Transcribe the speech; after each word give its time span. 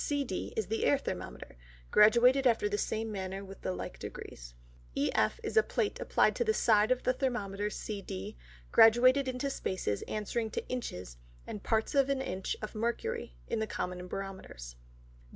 CD, 0.03 0.51
is 0.57 0.65
the 0.65 0.83
Air 0.83 0.97
Thermometer, 0.97 1.57
graduated 1.91 2.47
after 2.47 2.67
the 2.67 2.75
same 2.79 3.11
manner 3.11 3.45
with 3.45 3.61
the 3.61 3.71
like 3.71 3.99
Degrees. 3.99 4.55
EF, 4.97 5.39
is 5.43 5.55
a 5.57 5.61
Plate 5.61 5.99
applied 5.99 6.35
to 6.37 6.43
the 6.43 6.55
side 6.55 6.89
of 6.89 7.03
the 7.03 7.13
Thermometer 7.13 7.69
CD, 7.69 8.35
graduated 8.71 9.27
into 9.27 9.51
Spaces 9.51 10.01
answering 10.07 10.49
to 10.49 10.67
Inches 10.67 11.17
and 11.45 11.61
parts 11.61 11.93
of 11.93 12.09
an 12.09 12.19
Inch 12.19 12.57
of 12.63 12.73
Mercury, 12.73 13.37
in 13.47 13.59
the 13.59 13.67
common 13.67 14.07
Barometers. 14.07 14.75